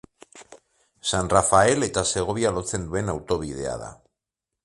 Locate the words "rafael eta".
1.33-2.03